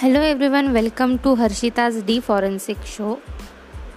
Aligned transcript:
Hello 0.00 0.20
everyone, 0.22 0.72
welcome 0.72 1.18
to 1.24 1.30
Harshita's 1.36 2.02
D 2.02 2.20
Forensic 2.20 2.82
Show. 2.86 3.20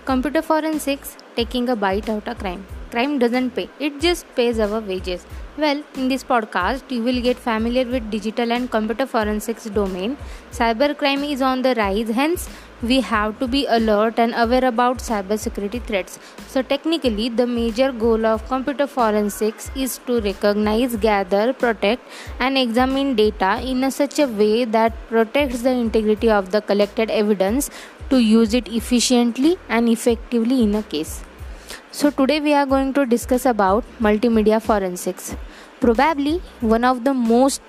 Computer 0.04 0.41
forensics 0.41 1.16
taking 1.38 1.70
a 1.70 1.78
bite 1.78 2.10
out 2.10 2.27
of 2.27 2.38
crime. 2.39 2.66
Crime 2.91 3.20
doesn't 3.20 3.52
pay, 3.52 3.70
it 3.80 4.02
just 4.02 4.26
pays 4.36 4.59
our 4.59 4.81
wages. 4.81 5.26
Well, 5.55 5.83
in 5.93 6.07
this 6.07 6.23
podcast, 6.23 6.89
you 6.89 7.04
will 7.04 7.21
get 7.21 7.38
familiar 7.38 7.85
with 7.85 8.09
digital 8.09 8.52
and 8.52 8.71
computer 8.71 9.05
forensics 9.05 9.65
domain. 9.65 10.17
Cybercrime 10.52 11.31
is 11.31 11.43
on 11.43 11.61
the 11.61 11.75
rise, 11.75 12.09
hence 12.09 12.49
we 12.81 13.02
have 13.02 13.38
to 13.38 13.47
be 13.47 13.67
alert 13.67 14.17
and 14.17 14.34
aware 14.35 14.66
about 14.66 14.97
cybersecurity 14.97 15.79
threats. 15.84 16.17
So, 16.47 16.63
technically, 16.63 17.29
the 17.29 17.45
major 17.45 17.91
goal 17.91 18.25
of 18.25 18.47
computer 18.47 18.88
forensics 18.88 19.70
is 19.75 19.99
to 20.08 20.21
recognize, 20.21 20.95
gather, 20.95 21.53
protect, 21.53 22.02
and 22.39 22.58
examine 22.58 23.13
data 23.13 23.61
in 23.63 23.83
a 23.83 23.91
such 23.91 24.17
a 24.17 24.25
way 24.25 24.66
that 24.66 25.08
protects 25.08 25.61
the 25.61 25.70
integrity 25.70 26.31
of 26.31 26.49
the 26.49 26.61
collected 26.61 27.11
evidence 27.11 27.70
to 28.09 28.17
use 28.17 28.55
it 28.55 28.67
efficiently 28.70 29.59
and 29.70 29.88
effectively 29.88 30.63
in 30.63 30.73
a 30.73 30.81
case. 30.81 31.23
So 31.97 32.09
today 32.09 32.39
we 32.39 32.53
are 32.55 32.65
going 32.65 32.91
to 32.95 33.05
discuss 33.05 33.45
about 33.45 33.83
multimedia 34.02 34.59
forensics. 34.59 35.35
Probably 35.79 36.41
one 36.59 36.83
of 36.83 37.03
the 37.03 37.13
most 37.13 37.61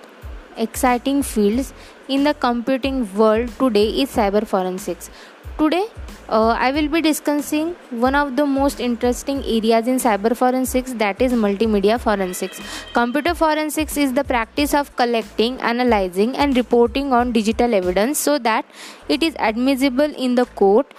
exciting 0.57 1.23
fields 1.23 1.75
in 2.09 2.25
the 2.25 2.33
computing 2.33 2.97
world 3.15 3.51
today 3.59 3.87
is 4.01 4.17
cyber 4.17 4.47
forensics. 4.47 5.11
Today 5.59 5.85
uh, 6.31 6.57
I 6.59 6.73
will 6.73 6.89
be 6.89 7.03
discussing 7.03 7.77
one 7.91 8.15
of 8.15 8.35
the 8.37 8.47
most 8.47 8.81
interesting 8.81 9.45
areas 9.45 9.87
in 9.87 9.97
cyber 9.97 10.35
forensics 10.35 10.95
that 10.95 11.21
is 11.21 11.35
multimedia 11.35 12.01
forensics. 12.01 12.63
Computer 12.95 13.35
forensics 13.35 13.99
is 13.99 14.15
the 14.15 14.25
practice 14.25 14.73
of 14.73 14.97
collecting, 14.97 15.61
analyzing 15.61 16.35
and 16.35 16.57
reporting 16.57 17.13
on 17.13 17.33
digital 17.33 17.75
evidence 17.75 18.21
so 18.21 18.39
that 18.39 18.65
it 19.07 19.23
is 19.23 19.37
admissible 19.39 20.15
in 20.17 20.35
the 20.35 20.47
court 20.47 20.95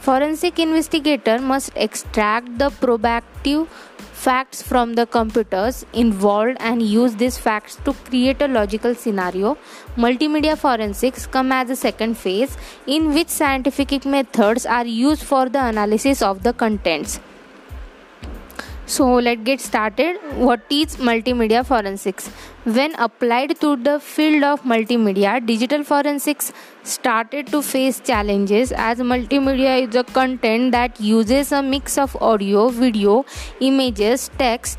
Forensic 0.00 0.58
investigator 0.58 1.38
must 1.40 1.70
extract 1.74 2.58
the 2.58 2.70
probative 2.70 3.66
facts 4.12 4.62
from 4.62 4.94
the 4.94 5.06
computers 5.06 5.84
involved 5.92 6.56
and 6.60 6.82
use 6.82 7.16
these 7.16 7.36
facts 7.36 7.76
to 7.84 7.92
create 7.92 8.40
a 8.40 8.48
logical 8.48 8.94
scenario. 8.94 9.56
Multimedia 9.96 10.56
forensics 10.56 11.26
come 11.26 11.52
as 11.52 11.70
a 11.70 11.76
second 11.76 12.16
phase 12.16 12.56
in 12.86 13.12
which 13.12 13.28
scientific 13.28 14.04
methods 14.04 14.66
are 14.66 14.86
used 14.86 15.22
for 15.22 15.48
the 15.48 15.64
analysis 15.64 16.22
of 16.22 16.42
the 16.42 16.52
contents. 16.52 17.20
So 18.88 19.06
let's 19.16 19.42
get 19.44 19.60
started. 19.60 20.16
What 20.36 20.62
is 20.70 20.96
multimedia 20.96 21.64
forensics? 21.64 22.28
When 22.64 22.94
applied 22.94 23.60
to 23.60 23.76
the 23.76 24.00
field 24.00 24.42
of 24.42 24.62
multimedia, 24.62 25.44
digital 25.44 25.84
forensics 25.84 26.54
started 26.84 27.48
to 27.48 27.60
face 27.60 28.00
challenges 28.00 28.72
as 28.72 29.00
multimedia 29.00 29.86
is 29.86 29.94
a 29.94 30.04
content 30.04 30.72
that 30.72 30.98
uses 30.98 31.52
a 31.52 31.62
mix 31.62 31.98
of 31.98 32.16
audio, 32.22 32.70
video, 32.70 33.26
images, 33.60 34.30
text. 34.38 34.78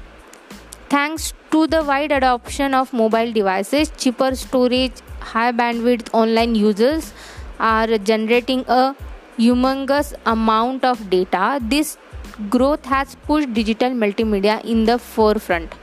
Thanks 0.90 1.32
to 1.52 1.68
the 1.68 1.84
wide 1.84 2.12
adoption 2.12 2.74
of 2.74 2.92
mobile 2.92 3.32
devices, 3.32 3.92
cheaper 3.96 4.34
storage, 4.34 5.04
high 5.20 5.52
bandwidth 5.52 6.10
online 6.14 6.56
users 6.56 7.14
are 7.60 8.00
generating 8.00 8.66
a 8.68 8.96
humongous 9.38 10.16
amount 10.26 10.84
of 10.84 11.12
data. 11.12 11.60
This 11.62 12.00
growth 12.48 12.86
has 12.86 13.16
pushed 13.28 13.54
digital 13.54 13.90
multimedia 13.90 14.64
in 14.64 14.86
the 14.86 14.98
forefront. 14.98 15.74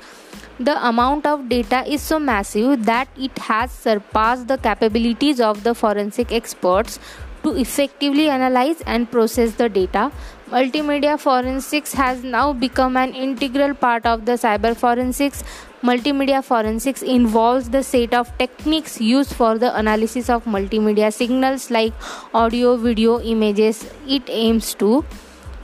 The 0.58 0.74
amount 0.88 1.26
of 1.26 1.50
data 1.50 1.84
is 1.86 2.00
so 2.00 2.18
massive 2.18 2.86
that 2.86 3.08
it 3.16 3.36
has 3.38 3.70
surpassed 3.70 4.48
the 4.48 4.56
capabilities 4.56 5.38
of 5.38 5.64
the 5.64 5.74
forensic 5.74 6.32
experts 6.32 6.98
to 7.42 7.54
effectively 7.56 8.30
analyze 8.30 8.80
and 8.86 9.10
process 9.10 9.52
the 9.56 9.68
data. 9.68 10.10
Multimedia 10.48 11.20
forensics 11.20 11.92
has 11.92 12.24
now 12.24 12.54
become 12.54 12.96
an 12.96 13.12
integral 13.12 13.74
part 13.74 14.06
of 14.06 14.24
the 14.24 14.32
cyber 14.32 14.74
forensics. 14.74 15.44
Multimedia 15.82 16.42
forensics 16.42 17.02
involves 17.02 17.68
the 17.68 17.82
set 17.82 18.14
of 18.14 18.36
techniques 18.38 18.98
used 18.98 19.34
for 19.34 19.58
the 19.58 19.76
analysis 19.76 20.30
of 20.30 20.44
multimedia 20.44 21.12
signals 21.12 21.70
like 21.70 21.92
audio, 22.32 22.76
video, 22.76 23.20
images. 23.20 23.86
It 24.08 24.22
aims 24.28 24.74
to 24.76 25.04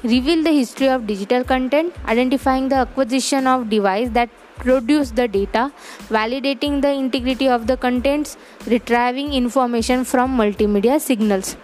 reveal 0.02 0.42
the 0.42 0.52
history 0.52 0.88
of 0.88 1.06
digital 1.06 1.44
content, 1.44 1.94
identifying 2.06 2.68
the 2.68 2.76
acquisition 2.76 3.46
of 3.46 3.68
device 3.70 4.08
that 4.10 4.30
produce 4.58 5.10
the 5.10 5.28
data, 5.28 5.72
validating 6.08 6.82
the 6.82 6.90
integrity 6.90 7.48
of 7.48 7.66
the 7.66 7.76
contents, 7.76 8.36
retrieving 8.66 9.32
information 9.32 10.04
from 10.04 10.36
multimedia 10.36 11.00
signals. 11.00 11.56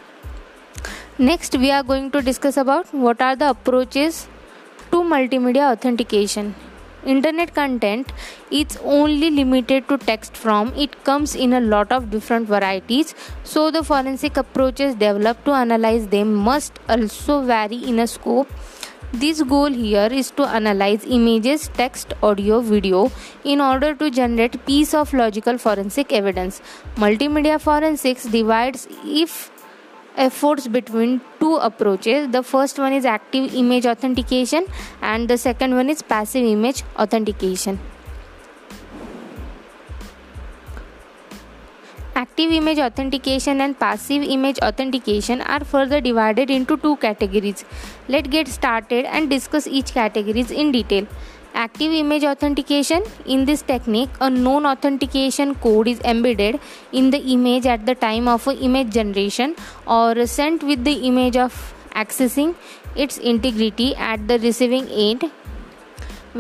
Next, 1.18 1.56
we 1.58 1.70
are 1.70 1.82
going 1.82 2.10
to 2.12 2.22
discuss 2.22 2.56
about 2.56 2.92
what 2.94 3.20
are 3.20 3.34
the 3.34 3.50
approaches 3.50 4.28
to 4.90 4.98
multimedia 4.98 5.72
authentication 5.72 6.54
internet 7.14 7.54
content 7.54 8.12
is 8.50 8.78
only 8.84 9.30
limited 9.30 9.88
to 9.88 9.98
text 9.98 10.36
form. 10.36 10.72
It 10.76 11.04
comes 11.04 11.34
in 11.34 11.54
a 11.54 11.60
lot 11.60 11.90
of 11.90 12.10
different 12.10 12.48
varieties. 12.48 13.14
So 13.44 13.70
the 13.70 13.82
forensic 13.82 14.36
approaches 14.36 14.94
developed 14.94 15.44
to 15.46 15.52
analyze 15.52 16.08
them 16.08 16.34
must 16.34 16.78
also 16.88 17.42
vary 17.42 17.76
in 17.76 17.98
a 17.98 18.06
scope. 18.06 18.48
This 19.10 19.42
goal 19.42 19.70
here 19.72 20.08
is 20.12 20.30
to 20.32 20.42
analyze 20.44 21.06
images, 21.06 21.68
text, 21.68 22.12
audio, 22.22 22.60
video 22.60 23.10
in 23.42 23.58
order 23.58 23.94
to 23.94 24.10
generate 24.10 24.66
piece 24.66 24.92
of 24.92 25.14
logical 25.14 25.56
forensic 25.56 26.12
evidence. 26.12 26.60
Multimedia 26.96 27.58
forensics 27.58 28.24
divides 28.24 28.86
if 29.04 29.50
efforts 30.18 30.66
between 30.66 31.20
two 31.40 31.54
approaches. 31.56 32.28
The 32.30 32.42
first 32.42 32.78
one 32.78 32.92
is 32.92 33.04
active 33.04 33.54
image 33.54 33.86
authentication 33.86 34.66
and 35.00 35.28
the 35.28 35.38
second 35.38 35.74
one 35.74 35.88
is 35.88 36.02
passive 36.02 36.44
image 36.44 36.82
authentication. 36.98 37.78
Active 42.16 42.50
image 42.50 42.78
authentication 42.80 43.60
and 43.60 43.78
passive 43.78 44.22
image 44.22 44.58
authentication 44.60 45.40
are 45.40 45.64
further 45.64 46.00
divided 46.00 46.50
into 46.50 46.76
two 46.76 46.96
categories. 46.96 47.64
Let's 48.08 48.28
get 48.28 48.48
started 48.48 49.04
and 49.04 49.30
discuss 49.30 49.68
each 49.68 49.92
categories 49.94 50.50
in 50.50 50.72
detail 50.72 51.06
active 51.54 51.92
image 51.92 52.24
authentication. 52.24 53.02
In 53.26 53.44
this 53.44 53.62
technique 53.62 54.10
a 54.20 54.30
known 54.30 54.66
authentication 54.66 55.54
code 55.56 55.88
is 55.88 56.00
embedded 56.00 56.60
in 56.92 57.10
the 57.10 57.18
image 57.18 57.66
at 57.66 57.86
the 57.86 57.94
time 57.94 58.28
of 58.28 58.46
image 58.48 58.90
generation 58.90 59.56
or 59.86 60.26
sent 60.26 60.62
with 60.62 60.84
the 60.84 61.06
image 61.06 61.36
of 61.36 61.74
accessing 61.94 62.54
its 62.96 63.18
integrity 63.18 63.94
at 63.96 64.26
the 64.28 64.38
receiving 64.38 64.88
end 64.88 65.30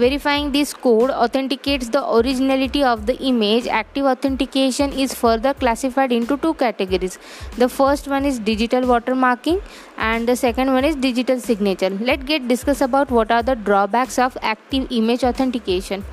Verifying 0.00 0.52
this 0.52 0.72
code 0.72 1.10
authenticates 1.10 1.88
the 1.88 2.00
originality 2.16 2.84
of 2.84 3.06
the 3.06 3.16
image. 3.30 3.66
Active 3.66 4.04
authentication 4.04 4.92
is 4.92 5.12
further 5.12 5.52
classified 5.54 6.12
into 6.12 6.36
two 6.36 6.54
categories. 6.54 7.18
The 7.56 7.68
first 7.68 8.06
one 8.06 8.24
is 8.24 8.38
digital 8.38 8.82
watermarking 8.82 9.60
and 9.96 10.28
the 10.28 10.36
second 10.36 10.72
one 10.72 10.84
is 10.84 10.94
digital 10.94 11.40
signature. 11.40 11.90
Let's 11.90 12.22
get 12.22 12.46
discuss 12.46 12.80
about 12.80 13.10
what 13.10 13.32
are 13.32 13.42
the 13.42 13.56
drawbacks 13.56 14.20
of 14.20 14.38
active 14.40 14.86
image 14.92 15.24
authentication. 15.24 16.04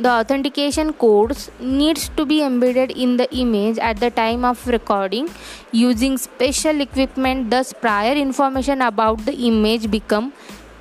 The 0.00 0.10
authentication 0.10 0.92
codes 0.92 1.48
needs 1.60 2.08
to 2.16 2.26
be 2.26 2.42
embedded 2.42 2.90
in 2.90 3.18
the 3.18 3.32
image 3.32 3.78
at 3.78 4.00
the 4.00 4.10
time 4.10 4.44
of 4.44 4.66
recording 4.66 5.30
using 5.70 6.18
special 6.18 6.80
equipment 6.80 7.50
thus 7.50 7.72
prior 7.72 8.14
information 8.14 8.82
about 8.82 9.24
the 9.26 9.34
image 9.52 9.90
become 9.92 10.32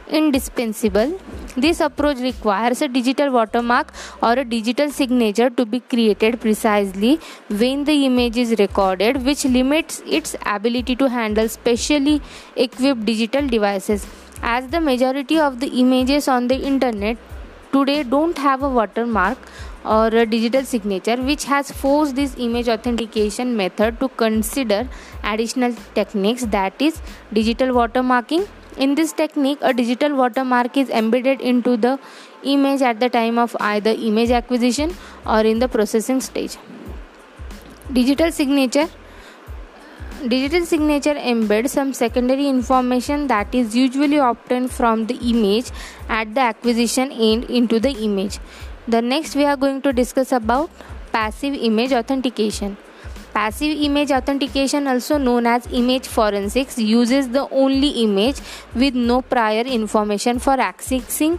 indispensable. 0.09 1.19
This 1.56 1.80
approach 1.80 2.18
requires 2.19 2.81
a 2.81 2.88
digital 2.88 3.31
watermark 3.31 3.94
or 4.21 4.33
a 4.33 4.45
digital 4.45 4.92
signature 4.92 5.50
to 5.50 5.65
be 5.65 5.80
created 5.80 6.39
precisely 6.39 7.19
when 7.50 7.83
the 7.83 8.06
image 8.06 8.38
is 8.38 8.59
recorded, 8.59 9.25
which 9.25 9.45
limits 9.45 10.01
its 10.06 10.36
ability 10.45 10.95
to 10.98 11.09
handle 11.09 11.50
specially 11.50 12.21
equipped 12.56 13.06
digital 13.06 13.48
devices. 13.48 14.06
As 14.42 14.68
the 14.68 14.80
majority 14.80 15.39
of 15.39 15.59
the 15.59 15.68
images 15.80 16.27
on 16.27 16.48
the 16.48 16.56
internet 16.56 17.18
today 17.71 18.04
don't 18.04 18.38
have 18.38 18.62
a 18.62 18.69
watermark 18.69 19.38
or 19.83 20.07
a 20.07 20.25
digital 20.25 20.63
signature 20.63 21.15
which 21.15 21.45
has 21.45 21.71
forced 21.71 22.15
this 22.15 22.36
image 22.38 22.68
authentication 22.68 23.56
method 23.57 24.00
to 24.00 24.09
consider 24.09 24.88
additional 25.24 25.74
techniques 25.95 26.45
that 26.45 26.81
is 26.81 27.01
digital 27.33 27.69
watermarking 27.69 28.48
in 28.77 28.95
this 28.95 29.13
technique, 29.13 29.59
a 29.62 29.74
digital 29.74 30.15
watermark 30.15 30.77
is 30.77 30.89
embedded 30.89 31.41
into 31.41 31.77
the 31.77 32.00
image 32.44 32.81
at 32.81 33.00
the 33.00 33.09
time 33.09 33.38
of 33.38 33.56
either 33.59 33.91
image 33.91 34.31
acquisition 34.31 34.95
or 35.25 35.41
in 35.41 35.59
the 35.59 35.68
processing 35.68 36.21
stage. 36.21 36.57
Digital 37.91 38.31
signature 38.31 38.88
Digital 40.27 40.65
signature 40.65 41.13
embeds 41.13 41.69
some 41.69 41.94
secondary 41.94 42.47
information 42.47 43.27
that 43.27 43.53
is 43.53 43.75
usually 43.75 44.18
obtained 44.18 44.71
from 44.71 45.06
the 45.06 45.15
image 45.30 45.69
at 46.09 46.33
the 46.33 46.41
acquisition 46.41 47.12
end 47.12 47.44
into 47.51 47.80
the 47.80 47.91
image. 47.91 48.39
The 48.88 49.01
next 49.01 49.35
we 49.35 49.45
are 49.45 49.56
going 49.56 49.83
to 49.83 49.94
discuss 49.94 50.31
about 50.31 50.71
passive 51.12 51.53
image 51.53 51.94
authentication. 51.94 52.77
Passive 53.38 53.80
image 53.88 54.10
authentication, 54.10 54.88
also 54.88 55.19
known 55.19 55.45
as 55.45 55.68
image 55.72 56.07
forensics, 56.07 56.80
uses 56.80 57.28
the 57.30 57.48
only 57.51 57.89
image 58.04 58.38
with 58.74 58.95
no 58.95 59.22
prior 59.22 59.62
information 59.62 60.39
for 60.39 60.57
accessing 60.57 61.38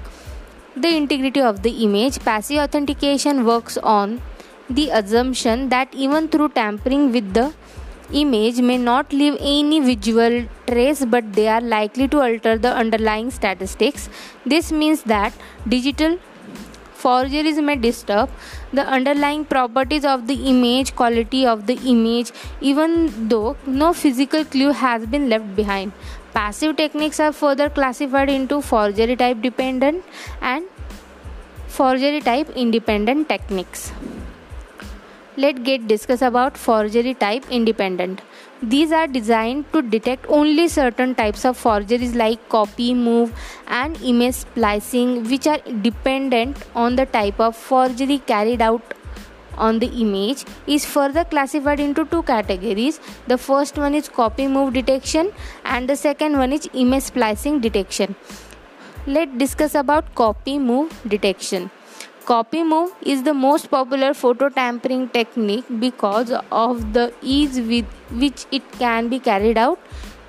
the 0.77 0.91
integrity 0.97 1.41
of 1.41 1.65
the 1.65 1.73
image. 1.87 2.21
Passive 2.21 2.59
authentication 2.59 3.45
works 3.45 3.77
on 3.79 4.23
the 4.71 4.91
assumption 4.91 5.71
that 5.71 5.93
even 5.93 6.29
through 6.29 6.51
tampering 6.51 7.11
with 7.11 7.35
the 7.35 7.53
image 8.13 8.61
may 8.61 8.79
not 8.79 9.13
leave 9.13 9.37
any 9.41 9.81
visual 9.81 10.45
trace 10.69 11.05
but 11.05 11.33
they 11.33 11.49
are 11.49 11.61
likely 11.61 12.07
to 12.07 12.21
alter 12.21 12.57
the 12.57 12.73
underlying 12.83 13.31
statistics 13.31 14.09
this 14.47 14.73
means 14.73 15.03
that 15.03 15.33
digital 15.69 16.19
forgeries 17.03 17.61
may 17.69 17.77
disturb 17.77 18.31
the 18.73 18.85
underlying 18.99 19.45
properties 19.45 20.05
of 20.05 20.27
the 20.31 20.37
image 20.53 20.95
quality 21.01 21.45
of 21.47 21.67
the 21.67 21.77
image 21.95 22.33
even 22.61 23.29
though 23.29 23.57
no 23.67 23.93
physical 23.93 24.45
clue 24.45 24.73
has 24.73 25.07
been 25.07 25.29
left 25.29 25.55
behind. 25.57 25.93
Passive 26.35 26.77
techniques 26.77 27.21
are 27.21 27.33
further 27.33 27.69
classified 27.71 28.29
into 28.29 28.61
forgery 28.61 29.17
type 29.17 29.41
dependent 29.43 30.05
and 30.41 30.65
forgery 31.67 32.21
type 32.21 32.51
independent 32.51 33.29
techniques. 33.29 33.93
Let's 35.37 35.61
get 35.61 35.87
discuss 35.87 36.23
about 36.23 36.57
forgery 36.57 37.15
type 37.15 37.45
independent 37.49 38.23
these 38.63 38.91
are 38.91 39.07
designed 39.07 39.73
to 39.73 39.83
detect 39.83 40.27
only 40.29 40.67
certain 40.67 41.15
types 41.15 41.45
of 41.45 41.57
forgeries 41.57 42.15
like 42.17 42.49
copy 42.49 42.93
move 42.93 43.33
and 43.69 44.01
image 44.03 44.35
splicing 44.35 45.23
which 45.31 45.47
are 45.47 45.59
dependent 45.83 46.57
on 46.75 46.97
the 46.97 47.07
type 47.07 47.39
of 47.39 47.55
forgery 47.55 48.19
carried 48.19 48.61
out 48.61 48.95
on 49.57 49.79
the 49.79 49.87
image 50.01 50.45
is 50.67 50.85
further 50.85 51.25
classified 51.25 51.81
into 51.81 52.05
two 52.05 52.23
categories. 52.23 53.01
The 53.27 53.39
first 53.39 53.77
one 53.77 53.95
is 53.95 54.09
copy 54.09 54.47
move 54.47 54.73
detection 54.73 55.33
and 55.65 55.89
the 55.89 55.97
second 55.97 56.37
one 56.37 56.53
is 56.53 56.69
image 56.75 57.05
splicing 57.05 57.61
detection. 57.61 58.15
Let's 59.07 59.37
discuss 59.37 59.75
about 59.75 60.15
copy 60.15 60.59
move 60.59 60.93
detection 61.09 61.71
Copy 62.29 62.63
move 62.63 62.91
is 63.01 63.23
the 63.23 63.33
most 63.33 63.71
popular 63.71 64.13
photo 64.13 64.51
tampering 64.51 65.09
technique 65.09 65.65
because 65.81 66.31
of 66.53 66.93
the 66.93 67.11
ease 67.23 67.59
with 67.59 67.87
which 68.23 68.45
it 68.53 68.71
can 68.73 69.09
be 69.09 69.19
carried 69.19 69.57
out. 69.57 69.79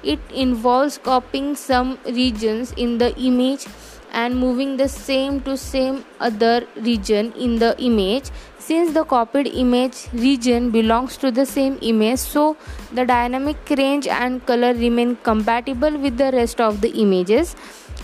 It 0.01 0.19
involves 0.33 0.97
copying 0.97 1.57
some 1.57 1.97
regions 2.05 2.71
in 2.77 2.99
the 2.99 3.13
image 3.17 3.65
and 4.13 4.39
moving 4.39 4.77
the 4.77 4.87
same 4.87 5.41
to 5.41 5.57
same 5.57 6.05
other 6.21 6.65
region 6.77 7.33
in 7.33 7.59
the 7.59 7.75
image 7.89 8.29
since 8.59 8.93
the 8.93 9.03
copied 9.03 9.47
image 9.47 10.07
region 10.13 10.71
belongs 10.71 11.17
to 11.17 11.31
the 11.31 11.45
same 11.45 11.77
image 11.81 12.19
so 12.19 12.55
the 12.93 13.05
dynamic 13.05 13.57
range 13.77 14.07
and 14.07 14.45
color 14.45 14.73
remain 14.73 15.17
compatible 15.17 15.97
with 15.97 16.17
the 16.17 16.31
rest 16.31 16.61
of 16.61 16.79
the 16.79 16.91
images 17.07 17.55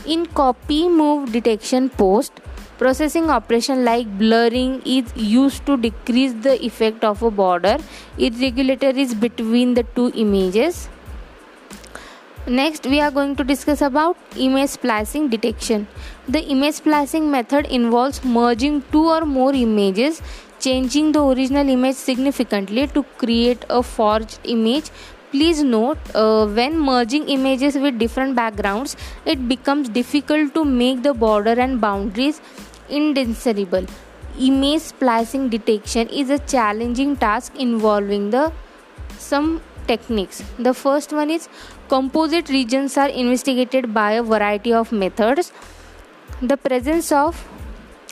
in 0.06 0.26
copy 0.26 0.88
move 0.90 1.32
detection 1.32 1.90
post 1.90 2.42
Processing 2.78 3.30
operation 3.30 3.86
like 3.86 4.18
blurring 4.18 4.82
is 4.86 5.14
used 5.16 5.66
to 5.66 5.78
decrease 5.78 6.34
the 6.34 6.62
effect 6.66 7.06
of 7.06 7.24
a 7.24 7.32
border 7.32 7.78
irregularities 8.18 9.14
between 9.14 9.76
the 9.76 9.84
two 9.96 10.12
images. 10.14 10.90
Next, 12.48 12.86
we 12.86 13.00
are 13.00 13.12
going 13.12 13.38
to 13.38 13.44
discuss 13.44 13.82
about 13.82 14.18
image 14.36 14.72
splicing 14.72 15.30
detection. 15.30 15.88
The 16.28 16.44
image 16.44 16.76
splicing 16.76 17.32
method 17.32 17.66
involves 17.68 18.24
merging 18.24 18.84
two 18.92 19.08
or 19.08 19.26
more 19.26 19.54
images, 19.54 20.22
changing 20.60 21.14
the 21.14 21.24
original 21.24 21.68
image 21.68 21.96
significantly 21.96 22.88
to 22.88 23.04
create 23.18 23.66
a 23.70 23.82
forged 23.82 24.38
image 24.44 24.92
please 25.36 25.62
note 25.64 25.98
uh, 26.16 26.48
when 26.58 26.80
merging 26.80 27.28
images 27.36 27.78
with 27.86 27.98
different 28.04 28.36
backgrounds 28.36 28.96
it 29.34 29.48
becomes 29.50 29.90
difficult 29.98 30.54
to 30.58 30.64
make 30.64 31.02
the 31.08 31.14
border 31.14 31.56
and 31.66 31.82
boundaries 31.82 32.42
indiscernible. 32.90 33.86
Image 34.40 34.82
splicing 34.82 35.50
detection 35.50 36.08
is 36.08 36.30
a 36.30 36.40
challenging 36.54 37.18
task 37.18 37.54
involving 37.68 38.30
the 38.30 38.46
some 39.18 39.62
techniques. 39.88 40.42
The 40.58 40.74
first 40.74 41.12
one 41.12 41.30
is 41.30 41.50
composite 41.90 42.50
regions 42.50 42.98
are 42.98 43.10
investigated 43.10 43.94
by 43.94 44.12
a 44.14 44.24
variety 44.24 44.74
of 44.74 44.92
methods. 44.92 45.52
The 46.42 46.58
presence 46.58 47.12
of 47.12 47.46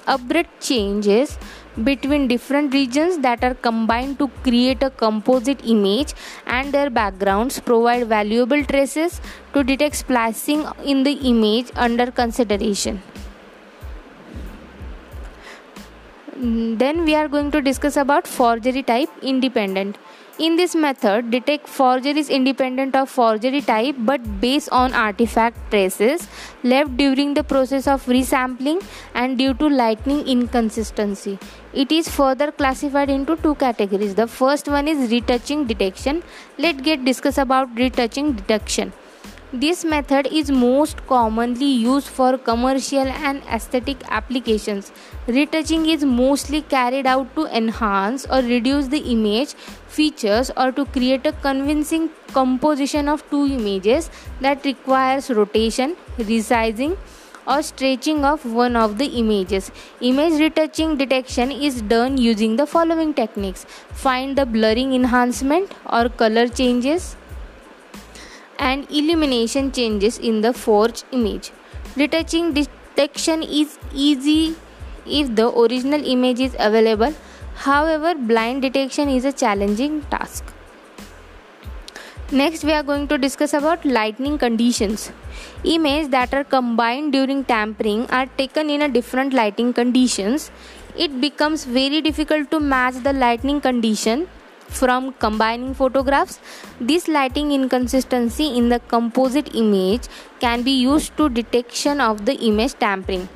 abrupt 0.08 0.62
changes 0.62 1.38
between 1.82 2.28
different 2.28 2.74
regions 2.74 3.18
that 3.20 3.44
are 3.44 3.56
combined 3.56 4.20
to 4.20 4.28
create 4.44 4.84
a 4.84 4.90
composite 4.90 5.66
image 5.66 6.14
and 6.46 6.72
their 6.72 6.90
backgrounds 6.90 7.60
provide 7.60 8.08
valuable 8.08 8.64
traces 8.66 9.20
to 9.54 9.64
detect 9.64 9.96
splicing 9.96 10.66
in 10.86 11.04
the 11.04 11.14
image 11.14 11.72
under 11.76 12.12
consideration. 12.12 13.02
Then 16.36 17.06
we 17.06 17.16
are 17.16 17.28
going 17.28 17.52
to 17.52 17.62
discuss 17.62 17.96
about 17.96 18.28
forgery 18.28 18.84
type 18.84 19.10
independent 19.22 19.98
in 20.40 20.56
this 20.56 20.74
method 20.74 21.30
detect 21.30 21.68
forgeries 21.68 22.28
independent 22.28 22.96
of 22.96 23.10
forgery 23.10 23.62
type 23.62 23.96
but 24.00 24.22
based 24.42 24.70
on 24.72 24.92
artifact 24.94 25.58
traces 25.70 26.28
left 26.64 26.98
during 26.98 27.36
the 27.36 27.44
process 27.44 27.88
of 27.88 28.04
resampling 28.06 28.84
and 29.14 29.38
due 29.38 29.54
to 29.54 29.70
lightning 29.70 30.28
inconsistency. 30.28 31.38
It 31.74 31.92
is 31.92 32.10
further 32.10 32.52
classified 32.52 33.12
into 33.12 33.36
two 33.38 33.56
categories. 33.56 34.16
The 34.16 34.28
first 34.28 34.68
one 34.68 34.88
is 34.88 35.12
retouching 35.12 35.66
detection. 35.66 36.24
Let's 36.58 36.82
get 36.82 37.06
discuss 37.06 37.38
about 37.38 37.76
retouching 37.76 38.34
detection 38.34 38.94
this 39.54 39.86
method 39.86 40.26
is 40.26 40.50
most 40.50 41.06
commonly 41.06 41.66
used 41.66 42.08
for 42.08 42.40
commercial 42.40 43.08
and 43.08 43.44
aesthetic 43.44 43.98
applications. 44.10 44.92
Retouching 45.28 45.86
is 45.86 46.04
mostly 46.04 46.64
carried 46.64 47.06
out 47.06 47.36
to 47.36 47.46
enhance 47.56 48.26
or 48.26 48.40
reduce 48.42 48.88
the 48.88 48.98
image 49.12 49.54
features 49.88 50.50
or 50.58 50.72
to 50.72 50.86
create 50.86 51.28
a 51.28 51.34
convincing 51.34 52.10
composition 52.34 53.08
of 53.08 53.30
two 53.30 53.46
images 53.46 54.10
that 54.42 54.66
requires 54.66 55.30
rotation, 55.30 55.96
resizing, 56.18 56.98
or 57.46 57.62
stretching 57.62 58.26
of 58.26 58.44
one 58.52 58.76
of 58.76 58.98
the 58.98 59.06
images. 59.06 59.70
Image 60.02 60.40
retouching 60.40 60.98
detection 60.98 61.52
is 61.52 61.84
done 61.84 62.18
using 62.18 62.56
the 62.56 62.66
following 62.66 63.14
techniques 63.14 63.66
find 63.92 64.36
the 64.36 64.48
blurring 64.48 64.96
enhancement 64.96 65.72
or 65.86 66.10
color 66.10 66.48
changes 66.48 67.16
and 68.60 68.90
illumination 68.92 69.72
changes 69.72 70.18
in 70.18 70.42
the 70.42 70.54
forged 70.54 71.04
image. 71.12 71.52
Retouching 71.96 72.54
detection 72.54 73.44
is 73.44 73.78
easy 73.94 74.56
if 75.06 75.36
the 75.36 75.50
original 75.58 76.06
image 76.06 76.40
is 76.40 76.56
available. 76.60 77.14
However, 77.56 78.16
blind 78.16 78.62
detection 78.62 79.10
is 79.10 79.26
a 79.26 79.32
challenging 79.32 80.02
task. 80.04 80.44
Next, 82.32 82.64
we 82.64 82.72
are 82.74 82.82
going 82.82 83.08
to 83.10 83.18
discuss 83.18 83.54
about 83.54 83.86
lighting 83.86 84.40
conditions. 84.40 85.12
Images 85.64 86.10
that 86.10 86.34
are 86.34 86.44
combined 86.44 87.14
during 87.14 87.44
tampering 87.44 88.10
are 88.10 88.26
taken 88.26 88.70
in 88.72 88.82
a 88.82 88.88
different 88.88 89.34
lighting 89.34 89.72
conditions. 89.72 90.50
It 90.96 91.22
becomes 91.22 91.66
very 91.66 92.02
difficult 92.02 92.50
to 92.50 92.60
match 92.60 92.96
the 93.04 93.14
lighting 93.14 93.62
condition 93.62 94.28
from 94.74 95.14
combining 95.14 95.74
photographs. 95.74 96.40
This 96.80 97.08
lighting 97.08 97.52
inconsistency 97.52 98.58
in 98.58 98.70
the 98.70 98.80
composite 98.80 99.56
image 99.56 100.08
can 100.40 100.64
be 100.64 100.72
used 100.72 101.16
to 101.18 101.30
detection 101.30 102.02
of 102.02 102.26
the 102.26 102.36
image 102.36 102.74
tampering. 102.74 103.30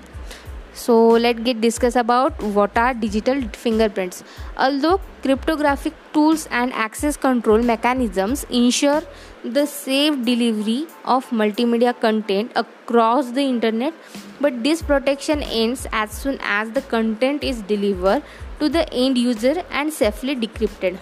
So 0.73 0.95
let's 1.07 1.39
get 1.39 1.59
discuss 1.59 1.95
about 1.95 2.41
what 2.43 2.77
are 2.77 2.93
digital 2.93 3.41
fingerprints. 3.53 4.23
Although 4.57 5.01
cryptographic 5.23 5.93
tools 6.13 6.47
and 6.51 6.71
access 6.73 7.17
control 7.17 7.63
mechanisms 7.63 8.43
ensure 8.51 9.01
the 9.43 9.65
safe 9.65 10.23
delivery 10.23 10.85
of 11.03 11.27
multimedia 11.31 11.99
content 11.99 12.51
across 12.55 13.31
the 13.31 13.41
internet, 13.41 13.93
but 14.39 14.63
this 14.63 14.83
protection 14.83 15.41
ends 15.41 15.87
as 15.91 16.11
soon 16.11 16.37
as 16.41 16.69
the 16.71 16.81
content 16.81 17.43
is 17.43 17.63
delivered 17.63 18.21
to 18.59 18.69
the 18.69 18.87
end 18.93 19.17
user 19.17 19.63
and 19.71 19.91
safely 19.91 20.35
decrypted. 20.35 20.99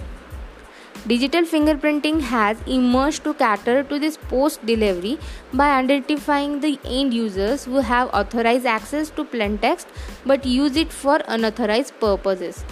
Digital 1.08 1.44
fingerprinting 1.44 2.20
has 2.20 2.58
emerged 2.66 3.24
to 3.26 3.36
cater 3.36 3.84
to 3.84 4.00
this 4.00 4.18
post 4.18 4.66
delivery 4.66 5.20
by 5.54 5.68
identifying 5.78 6.62
the 6.62 6.80
end 6.84 7.14
users 7.14 7.66
who 7.66 7.76
have 7.90 8.10
authorized 8.12 8.66
access 8.66 9.12
to 9.12 9.24
plain 9.24 9.60
text 9.60 9.88
but 10.26 10.48
use 10.48 10.76
it 10.76 10.92
for 10.92 11.20
unauthorized 11.28 11.94
purposes. 12.00 12.66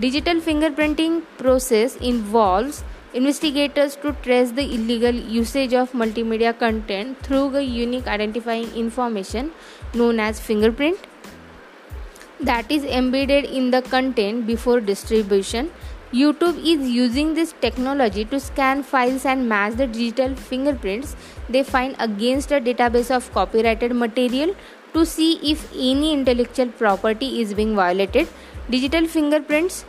Digital 0.00 0.40
fingerprinting 0.40 1.22
process 1.38 1.94
involves 1.98 2.82
investigators 3.14 3.94
to 3.94 4.12
trace 4.14 4.50
the 4.50 4.64
illegal 4.74 5.14
usage 5.14 5.72
of 5.72 5.92
multimedia 5.92 6.58
content 6.58 7.16
through 7.22 7.54
a 7.54 7.62
unique 7.62 8.08
identifying 8.08 8.68
information 8.74 9.52
known 9.94 10.18
as 10.18 10.40
fingerprint 10.40 10.98
that 12.40 12.68
is 12.68 12.82
embedded 12.84 13.44
in 13.44 13.70
the 13.70 13.80
content 13.82 14.44
before 14.44 14.80
distribution 14.80 15.70
YouTube 16.12 16.58
is 16.58 16.88
using 16.88 17.34
this 17.34 17.52
technology 17.60 18.24
to 18.26 18.38
scan 18.38 18.84
files 18.84 19.24
and 19.26 19.48
match 19.48 19.74
the 19.74 19.88
digital 19.88 20.36
fingerprints 20.36 21.16
they 21.48 21.64
find 21.64 21.96
against 21.98 22.52
a 22.52 22.60
database 22.60 23.10
of 23.10 23.32
copyrighted 23.32 23.92
material 23.92 24.54
to 24.94 25.04
see 25.04 25.32
if 25.42 25.68
any 25.74 26.12
intellectual 26.12 26.68
property 26.68 27.40
is 27.40 27.54
being 27.54 27.74
violated. 27.74 28.28
Digital 28.70 29.08
fingerprints 29.08 29.84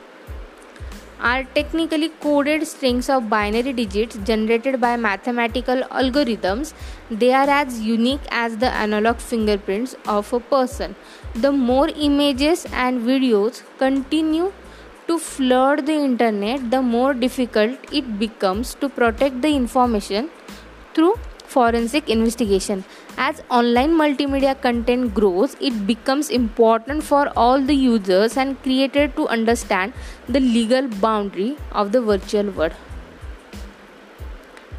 are 1.19 1.43
technically 1.55 2.09
coded 2.09 2.67
strings 2.67 3.09
of 3.09 3.29
binary 3.29 3.73
digits 3.73 4.17
generated 4.23 4.79
by 4.81 4.95
mathematical 4.97 5.81
algorithms. 6.01 6.73
They 7.11 7.31
are 7.31 7.49
as 7.49 7.79
unique 7.81 8.21
as 8.31 8.57
the 8.57 8.71
analog 8.71 9.17
fingerprints 9.17 9.95
of 10.07 10.31
a 10.33 10.39
person. 10.39 10.95
The 11.35 11.51
more 11.51 11.89
images 11.89 12.65
and 12.73 13.01
videos 13.01 13.61
continue 13.77 14.51
to 15.07 15.17
flood 15.17 15.85
the 15.85 15.93
internet, 15.93 16.69
the 16.71 16.81
more 16.81 17.13
difficult 17.13 17.77
it 17.91 18.19
becomes 18.19 18.75
to 18.75 18.89
protect 18.89 19.41
the 19.41 19.49
information 19.49 20.29
through 20.93 21.15
forensic 21.45 22.09
investigation. 22.09 22.83
As 23.17 23.41
online 23.49 23.91
multimedia 23.91 24.59
content 24.61 25.13
grows, 25.13 25.55
it 25.59 25.87
becomes 25.87 26.29
important 26.29 27.03
for 27.03 27.31
all 27.35 27.61
the 27.61 27.73
users 27.73 28.37
and 28.37 28.61
creators 28.63 29.11
to 29.15 29.27
understand 29.27 29.93
the 30.27 30.39
legal 30.39 30.87
boundary 30.87 31.57
of 31.71 31.91
the 31.91 32.01
virtual 32.01 32.51
world. 32.51 32.73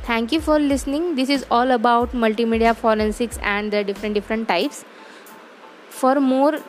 Thank 0.03 0.33
you 0.33 0.41
for 0.41 0.59
listening. 0.59 1.17
This 1.17 1.29
is 1.29 1.45
all 1.51 1.71
about 1.71 2.13
multimedia 2.13 2.75
forensics 2.75 3.39
and 3.43 3.73
the 3.73 3.85
different 3.85 4.15
different 4.15 4.49
types. 4.49 4.85
For 5.91 6.21
more 6.21 6.61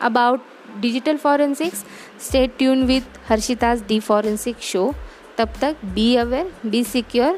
about 0.00 0.40
digital 0.80 1.18
forensics 1.18 1.84
stay 2.18 2.46
tuned 2.46 2.88
with 2.88 3.04
harshita's 3.28 3.82
d 3.82 4.00
forensic 4.00 4.60
show. 4.60 4.94
tab 5.38 5.54
tak 5.60 5.80
be 5.94 6.16
aware 6.22 6.48
be 6.72 6.80
secure 6.88 7.36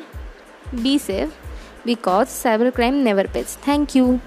be 0.86 0.98
safe 0.98 1.30
because 1.90 2.28
cybercrime 2.28 2.96
never 3.08 3.24
pays. 3.36 3.56
Thank 3.66 3.94
you 3.94 4.20